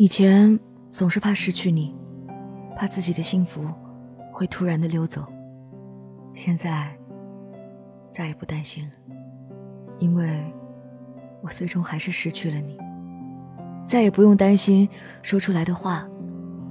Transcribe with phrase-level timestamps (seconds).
[0.00, 1.94] 以前总是怕失去你，
[2.74, 3.60] 怕自己的幸福
[4.32, 5.22] 会突然的溜走。
[6.32, 6.90] 现在
[8.10, 8.92] 再也不担心了，
[9.98, 10.42] 因为
[11.42, 12.78] 我最终还是失去了你。
[13.84, 14.88] 再也不用担心
[15.20, 16.08] 说出来的话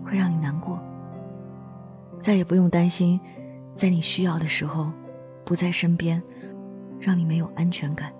[0.03, 0.79] 会让你难过，
[2.19, 3.19] 再也不用担心
[3.75, 4.91] 在你需要的时候
[5.45, 6.19] 不在身边，
[6.99, 8.11] 让你没有安全感。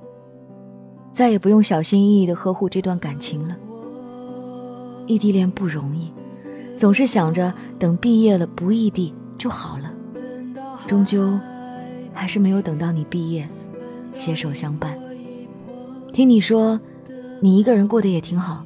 [1.12, 3.58] 再也不用小心翼翼的呵护这段感情了。
[5.10, 6.14] 异地恋不容易，
[6.76, 9.92] 总是想着等毕业了不异地就好了，
[10.88, 11.36] 终究
[12.14, 13.50] 还是没有等到你毕业，
[14.14, 14.96] 携手相伴。
[16.14, 16.80] 听你说，
[17.42, 18.64] 你一个人过得也挺好，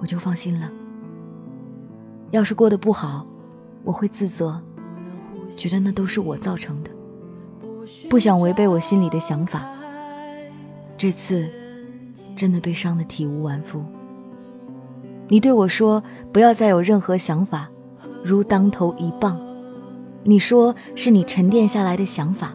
[0.00, 0.70] 我就放心了。
[2.30, 3.26] 要是过得不好，
[3.82, 4.56] 我会自责，
[5.56, 6.90] 觉得那都是我造成的，
[8.08, 9.68] 不想违背我心里的想法。
[10.96, 11.50] 这次
[12.36, 13.82] 真的被伤得体无完肤。
[15.30, 16.02] 你对我说
[16.34, 17.68] ：“不要再有任何想法，
[18.24, 19.38] 如当头一棒。”
[20.24, 22.52] 你说是你沉淀下来的想法。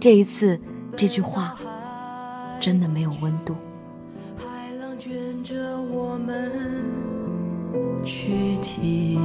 [0.00, 0.58] 这一次，
[0.96, 1.54] 这句话
[2.58, 3.54] 真的没有温度。
[4.38, 4.44] 海
[4.80, 5.12] 浪卷
[5.44, 6.50] 着我们
[8.02, 9.18] 躯体，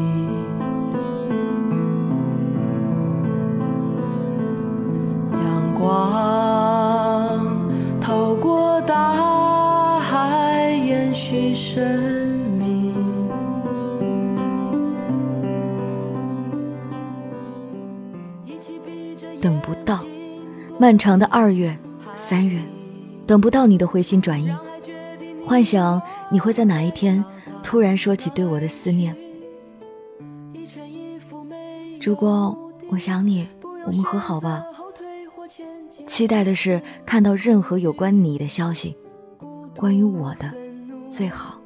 [5.31, 7.67] 阳光
[8.02, 12.19] 透过大海，延续生。
[20.81, 21.77] 漫长的二月、
[22.16, 22.58] 三月，
[23.27, 24.49] 等不到你的回心转意，
[25.45, 27.22] 幻想你会在哪一天
[27.61, 29.13] 突然说起对我的思念。
[32.00, 32.57] 烛光，
[32.89, 33.45] 我想你，
[33.85, 34.63] 我们和好吧。
[36.07, 38.95] 期待的是看到任何有关你的消息，
[39.75, 40.50] 关于我的
[41.09, 41.59] 最好。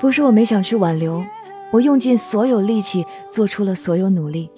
[0.00, 1.24] 不是我没想去挽留，
[1.70, 4.50] 我用尽所有力气，做出了所有努力。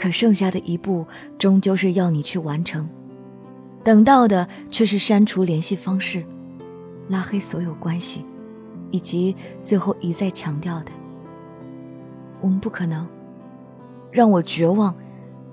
[0.00, 1.06] 可剩下的一步，
[1.36, 2.88] 终究是要你去完成，
[3.84, 6.24] 等到的却是删除联系方式，
[7.08, 8.24] 拉黑所有关系，
[8.90, 10.90] 以及最后一再强调的，
[12.40, 13.06] 我们不可能，
[14.10, 14.94] 让我绝望，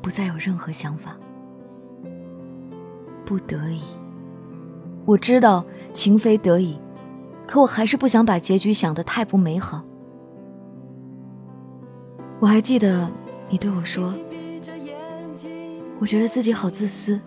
[0.02, 1.18] 不再有任何想法。
[3.25, 3.81] 不得已，
[5.03, 6.78] 我知道情非得已，
[7.46, 9.84] 可我还是不想把结局想得太不美好。
[12.40, 13.12] 我还记得
[13.50, 14.09] 你对我说。
[16.00, 17.19] 我觉得自己好自私，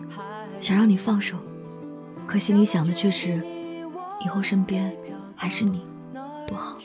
[0.61, 1.37] 想让你放手，
[2.27, 3.43] 可心里想的却是，
[4.25, 4.95] 以后身边
[5.35, 5.83] 还是你，
[6.47, 6.77] 多好。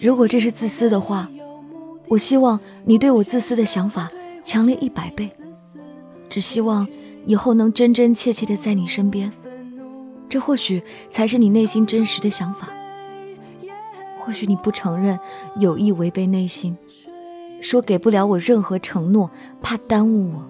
[0.00, 1.28] 如果这是自私的话，
[2.08, 4.10] 我希望你对我自私的想法
[4.44, 5.30] 强烈一百倍，
[6.28, 6.86] 只希望
[7.24, 9.32] 以后能真真切切的在你身边，
[10.28, 12.68] 这或许才是你内心真实的想法。
[14.20, 15.18] 或许你不承认，
[15.58, 16.76] 有意违背内心。
[17.64, 19.30] 说给不了我任何承诺，
[19.62, 20.44] 怕耽误我。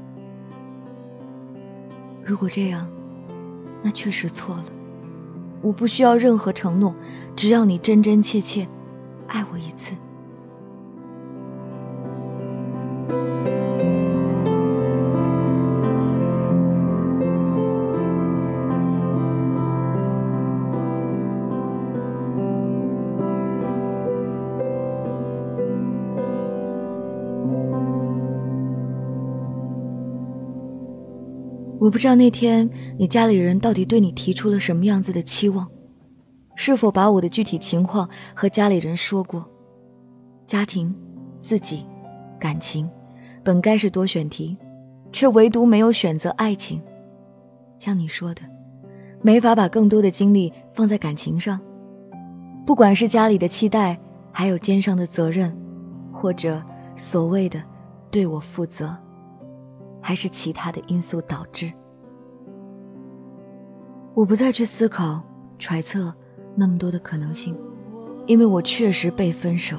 [2.24, 2.88] 如果这样，
[3.84, 4.64] 那确实错了。
[5.62, 6.92] 我不需要任何承诺，
[7.36, 8.66] 只要你真真切切
[9.28, 9.94] 爱我一次。
[31.84, 35.68] 我不知道那天你家里人到底对你提出了什么样子的期望，
[36.54, 39.44] 是否把我的具体情况和家里人说过？
[40.46, 40.94] 家庭、
[41.40, 41.84] 自己、
[42.40, 42.88] 感情，
[43.42, 44.56] 本该是多选题，
[45.12, 46.80] 却唯独没有选择爱情。
[47.76, 48.40] 像你说的，
[49.20, 51.60] 没法把更多的精力放在感情上。
[52.64, 54.00] 不管是家里的期待，
[54.32, 55.54] 还有肩上的责任，
[56.10, 56.62] 或者
[56.96, 57.62] 所谓的
[58.10, 58.96] 对我负责。
[60.06, 61.72] 还是其他的因素导致，
[64.12, 65.22] 我不再去思考、
[65.58, 66.12] 揣测
[66.54, 67.56] 那么多的可能性，
[68.26, 69.78] 因为我确实被分手。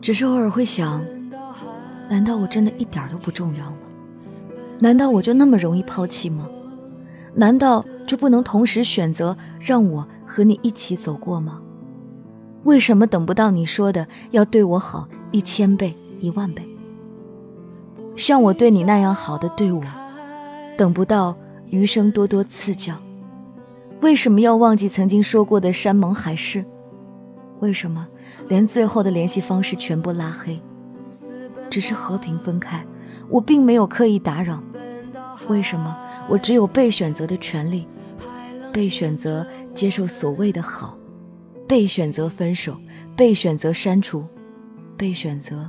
[0.00, 1.04] 只是偶尔会想，
[2.08, 3.76] 难道我真的一点都不重要吗？
[4.78, 6.48] 难道我就那么容易抛弃吗？
[7.34, 11.60] 难道就不能同时选择让我和你一起走过吗？
[12.64, 15.92] 为什么等不到你说的要对我好一千倍？
[16.20, 16.66] 一万倍，
[18.16, 19.82] 像我对你那样好的对我，
[20.76, 21.36] 等不到
[21.68, 22.94] 余生多多赐教。
[24.00, 26.64] 为什么要忘记曾经说过的山盟海誓？
[27.60, 28.06] 为什么
[28.48, 30.60] 连最后的联系方式全部拉黑？
[31.70, 32.84] 只是和平分开，
[33.28, 34.62] 我并没有刻意打扰。
[35.48, 35.96] 为什么
[36.28, 37.86] 我只有被选择的权利，
[38.72, 40.96] 被选择接受所谓的好，
[41.66, 42.76] 被选择分手，
[43.16, 44.24] 被选择删除，
[44.96, 45.68] 被选择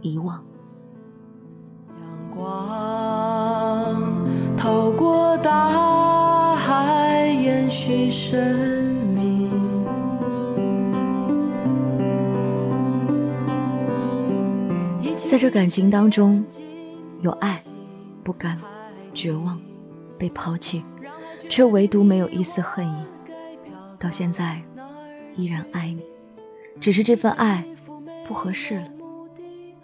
[0.00, 0.44] 遗忘。
[2.30, 4.26] 光
[4.56, 8.84] 透过大海，延续生
[9.14, 9.50] 命。
[15.28, 16.44] 在这感情当中，
[17.20, 17.60] 有爱、
[18.22, 18.56] 不甘、
[19.12, 19.60] 绝望、
[20.16, 20.82] 被抛弃，
[21.50, 23.04] 却唯独没有一丝恨意。
[23.98, 24.62] 到现在，
[25.36, 26.02] 依然爱你，
[26.80, 27.64] 只是这份爱
[28.26, 28.88] 不合适了。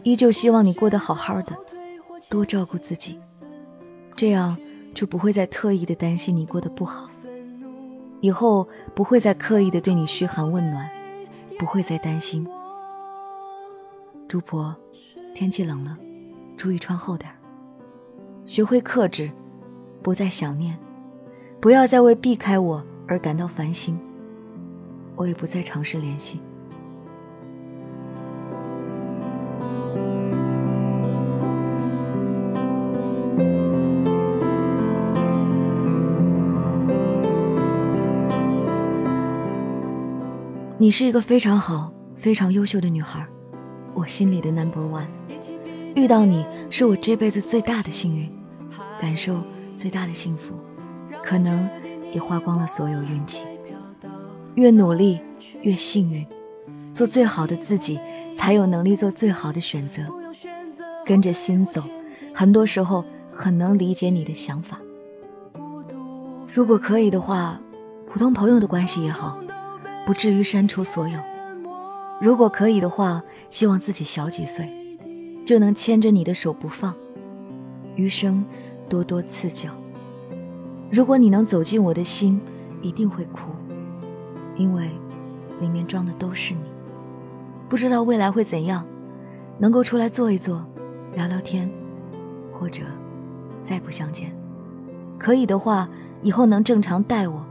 [0.03, 1.57] 依旧希望你过得好好的，
[2.29, 3.19] 多照顾自己，
[4.17, 4.57] 这样
[4.93, 7.09] 就不会再特意的担心你过得不好。
[8.21, 10.89] 以后不会再刻意的对你嘘寒问暖，
[11.59, 12.47] 不会再担心。
[14.29, 14.75] 朱婆，
[15.35, 15.97] 天气冷了，
[16.57, 17.31] 注意穿厚点
[18.45, 19.31] 学会克制，
[20.03, 20.77] 不再想念，
[21.61, 23.99] 不要再为避开我而感到烦心。
[25.15, 26.41] 我也不再尝试联系。
[40.83, 43.25] 你是一个非常好、非常优秀的女孩，
[43.95, 45.07] 我心里的 number one。
[45.95, 48.29] 遇到你是我这辈子最大的幸运，
[49.01, 49.41] 感受
[49.77, 50.55] 最大的幸福，
[51.23, 51.71] 可能
[52.13, 53.45] 也花光了所有运气。
[54.57, 55.21] 越努力
[55.61, 56.27] 越幸运，
[56.93, 58.01] 做最好的自己，
[58.35, 60.03] 才有能力做最好的选择。
[61.07, 61.81] 跟着心走，
[62.35, 64.81] 很多时候很能理解你的想法。
[66.53, 67.61] 如果可以的话，
[68.09, 69.39] 普通朋友的关系也好。
[70.05, 71.19] 不至于删除所有。
[72.21, 74.69] 如果可以的话，希望自己小几岁，
[75.45, 76.95] 就能牵着你的手不放，
[77.97, 78.45] 余生
[78.89, 79.71] 多多赐教。
[80.91, 82.41] 如果你能走进我的心，
[82.81, 83.51] 一定会哭，
[84.57, 84.91] 因为
[85.61, 86.61] 里面装的都是你。
[87.69, 88.85] 不知道未来会怎样，
[89.59, 90.65] 能够出来坐一坐，
[91.15, 91.71] 聊聊天，
[92.53, 92.83] 或者
[93.63, 94.31] 再不相见。
[95.19, 95.89] 可以的话，
[96.21, 97.45] 以后能正常带我，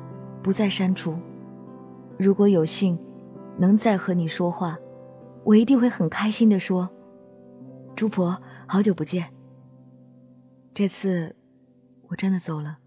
[0.44, 1.16] 不再删除。
[2.22, 2.96] 如果有幸
[3.58, 4.78] 能再和你说话，
[5.44, 6.88] 我一定会很开心的说
[7.98, 9.28] ：“朱婆，好久不见。”
[10.72, 11.36] 这次
[12.10, 12.78] 我真的走了，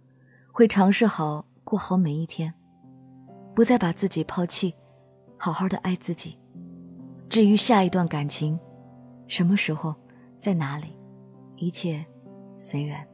[0.52, 2.54] 会尝试好过好每一天，
[3.56, 4.72] 不再把自己抛弃，
[5.36, 6.38] 好好的爱自己。
[7.28, 8.56] 至于下一段感情，
[9.26, 9.92] 什么时候，
[10.38, 10.96] 在哪里，
[11.56, 12.06] 一切
[12.56, 13.04] 随缘。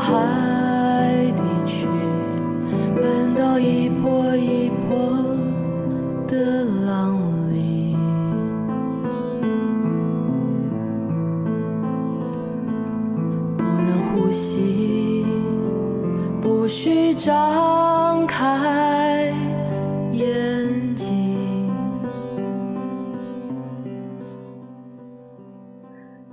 [0.00, 1.86] 海底去
[2.96, 5.36] 奔到一波一波
[6.26, 7.20] 的浪
[7.52, 7.94] 里。
[13.58, 15.26] 不能呼吸
[16.40, 19.34] 不许张开
[20.12, 21.70] 眼睛。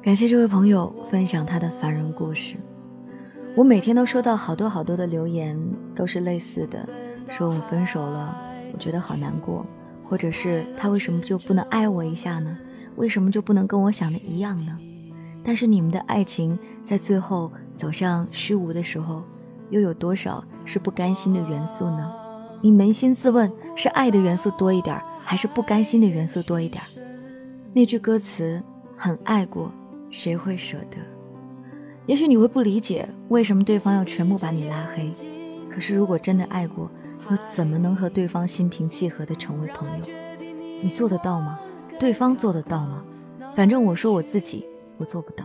[0.01, 2.56] 感谢这位朋友分享他的凡人故事。
[3.58, 5.60] 我每天都收到好多好多的留言，
[5.96, 6.88] 都是类似的，
[7.28, 8.38] 说我分手了，
[8.72, 9.66] 我觉得好难过，
[10.08, 12.56] 或者是他为什么就不能爱我一下呢？
[12.98, 14.78] 为什么就不能跟我想的一样呢？
[15.44, 19.24] 但是你们的爱情在最后走向虚无的时候，
[19.72, 22.14] 又有多少是不甘心的元素呢？
[22.62, 26.84] 你扪心自问，是爱的元素多一点，还是不甘心的元素多一点？
[27.74, 28.62] 那句歌词，
[28.96, 29.72] 很爱过。
[30.12, 31.16] 谁会舍得？
[32.08, 35.12] 也许你会不理解为什么对方要全部把你拉黑，
[35.70, 36.90] 可是如果真的爱过，
[37.30, 40.06] 又怎么能和对方心平气和的成为朋友？
[40.82, 41.60] 你做得到吗？
[42.00, 43.04] 对方做得到吗？
[43.54, 44.66] 反正我说我自己，
[44.98, 45.44] 我做不到。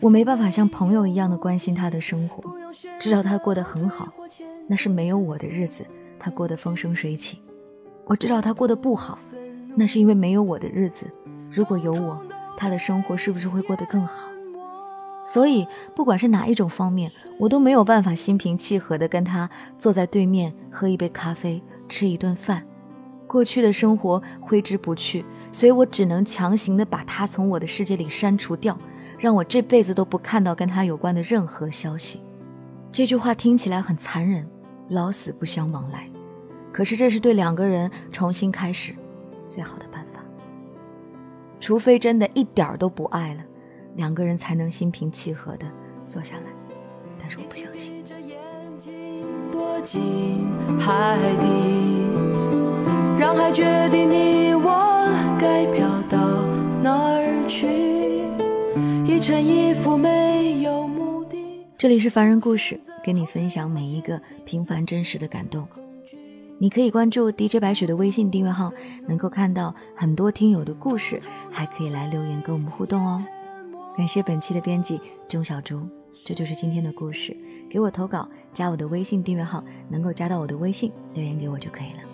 [0.00, 2.50] 我没办法像朋友一样的关心他的生活，
[2.98, 4.10] 知道他过得很好，
[4.66, 5.84] 那是没有我的日子，
[6.18, 7.42] 他过得风生水起。
[8.06, 9.18] 我知道他过得不好，
[9.74, 11.10] 那是因为没有我的日子，
[11.50, 12.24] 如果有我。
[12.56, 14.30] 他的生活是不是会过得更好？
[15.28, 22.64] 所以，不管是哪一种方面，我都没有办法心平气和地跟他坐在对面喝一杯咖啡，吃一顿饭。
[23.26, 28.78] 过去的生活挥之不去，所以我只能强行地把他从我的世界里删除掉，
[29.18, 32.22] 让我这辈子都不看到跟他有关的任何消息。
[32.90, 34.48] 这句话听起来很残忍，
[34.88, 36.08] 老死不相往来。
[36.72, 38.94] 可是这是对两个人重新开始
[39.46, 40.22] 最好的办法。
[41.60, 43.42] 除非真的一点儿都不爱了，
[43.98, 45.66] 两个人才能心平气和的
[46.06, 46.42] 坐下来。
[47.20, 48.04] 但是我不相信。
[49.50, 50.46] 躲进
[50.78, 51.46] 海底，
[53.18, 56.44] 让海决定你我该飘到
[56.80, 57.66] 哪儿去。
[59.04, 61.66] 一尘一伏，没有目的。
[61.76, 65.66] 这里是凡人故事，跟你分享每一个平凡真实的感动。
[66.60, 68.72] 你可以关注 DJ 白雪的微信订阅号，
[69.08, 73.24] 能够看到很多听友的故事，还可以来留言跟我们互动哦。
[73.98, 75.84] 感谢本期的编辑钟小竹，
[76.24, 77.36] 这就是今天的故事。
[77.68, 82.07] 给我投稿，加我的微信订阅号，能够加到我的微信留言给我就可以了。